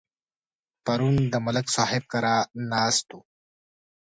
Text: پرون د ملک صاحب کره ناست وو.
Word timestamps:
پرون 0.85 1.15
د 1.33 1.35
ملک 1.45 1.67
صاحب 1.75 2.03
کره 2.11 2.35
ناست 2.71 3.07
وو. 3.11 3.19